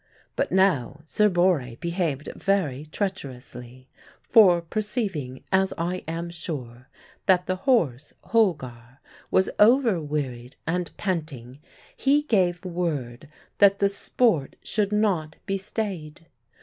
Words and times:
But 0.35 0.51
now 0.51 1.01
Sir 1.05 1.29
Borre 1.29 1.77
behaved 1.79 2.27
very 2.35 2.87
treacherously, 2.87 3.87
for 4.19 4.59
perceiving 4.59 5.43
(as 5.51 5.75
I 5.77 6.03
am 6.07 6.31
sure) 6.31 6.87
that 7.27 7.45
the 7.45 7.55
horse 7.67 8.11
Holgar 8.29 8.97
was 9.29 9.51
overwearied 9.59 10.55
and 10.65 10.89
panting, 10.97 11.59
he 11.95 12.23
gave 12.23 12.65
word 12.65 13.29
that 13.59 13.77
the 13.77 13.89
sport 13.89 14.55
should 14.63 14.91
not 14.91 15.37
be 15.45 15.59
stayed. 15.59 16.25